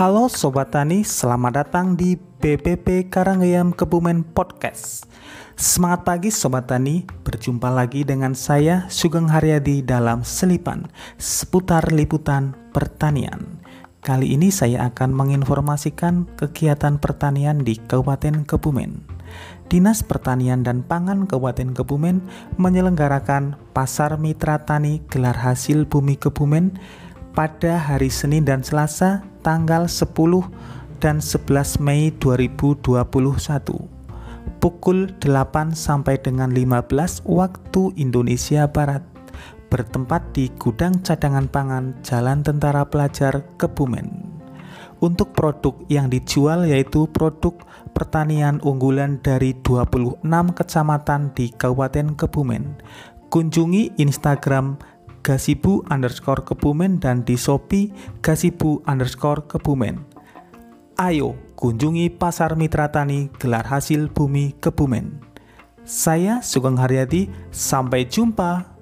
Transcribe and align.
Halo 0.00 0.32
Sobat 0.32 0.72
Tani, 0.72 1.04
selamat 1.04 1.52
datang 1.60 1.92
di 1.92 2.16
BPP 2.16 3.12
Karangayam 3.12 3.68
Kebumen 3.68 4.24
Podcast. 4.24 5.04
Semangat 5.60 6.08
pagi 6.08 6.32
Sobat 6.32 6.72
Tani, 6.72 7.04
berjumpa 7.04 7.68
lagi 7.68 8.00
dengan 8.08 8.32
saya 8.32 8.88
Sugeng 8.88 9.28
Haryadi 9.28 9.84
dalam 9.84 10.24
Selipan 10.24 10.88
seputar 11.20 11.92
liputan 11.92 12.56
pertanian. 12.72 13.60
Kali 14.00 14.32
ini 14.32 14.48
saya 14.48 14.88
akan 14.88 15.12
menginformasikan 15.12 16.32
kegiatan 16.32 16.96
pertanian 16.96 17.60
di 17.60 17.76
Kabupaten 17.76 18.48
Kebumen. 18.48 19.04
Dinas 19.68 20.00
Pertanian 20.00 20.64
dan 20.64 20.80
Pangan 20.80 21.28
Kabupaten 21.28 21.76
Kebumen 21.76 22.24
menyelenggarakan 22.56 23.60
Pasar 23.76 24.16
Mitra 24.16 24.64
Tani 24.64 25.04
Gelar 25.12 25.36
Hasil 25.36 25.84
Bumi 25.84 26.16
Kebumen 26.16 26.80
pada 27.32 27.78
hari 27.78 28.10
Senin 28.10 28.44
dan 28.44 28.60
Selasa 28.60 29.22
tanggal 29.46 29.86
10 29.86 30.10
dan 30.98 31.22
11 31.22 31.80
Mei 31.80 32.10
2021 32.18 34.00
pukul 34.60 35.08
8 35.24 35.72
sampai 35.72 36.20
dengan 36.20 36.52
15 36.52 37.24
waktu 37.24 37.82
Indonesia 37.96 38.68
Barat 38.68 39.00
bertempat 39.72 40.36
di 40.36 40.52
Gudang 40.60 41.00
Cadangan 41.00 41.48
Pangan 41.48 42.04
Jalan 42.04 42.44
Tentara 42.44 42.84
Pelajar 42.84 43.40
Kebumen. 43.56 44.28
Untuk 45.00 45.32
produk 45.32 45.72
yang 45.88 46.12
dijual 46.12 46.68
yaitu 46.68 47.08
produk 47.08 47.56
pertanian 47.96 48.60
unggulan 48.60 49.16
dari 49.24 49.56
26 49.64 50.20
kecamatan 50.52 51.32
di 51.32 51.48
Kabupaten 51.56 52.12
Kebumen. 52.20 52.76
Kunjungi 53.32 53.96
Instagram 53.96 54.76
gasibu 55.20 55.84
underscore 55.92 56.42
kebumen 56.44 56.98
dan 57.00 57.22
di 57.24 57.36
Shopee 57.36 57.92
gasibu 58.24 58.80
underscore 58.88 59.44
kebumen. 59.46 60.00
Ayo 61.00 61.36
kunjungi 61.56 62.12
Pasar 62.12 62.56
Mitra 62.56 62.88
Tani 62.92 63.32
Gelar 63.40 63.64
Hasil 63.68 64.12
Bumi 64.12 64.56
Kebumen. 64.60 65.20
Saya 65.84 66.44
Sugeng 66.44 66.76
Haryadi, 66.76 67.28
sampai 67.52 68.04
jumpa. 68.04 68.79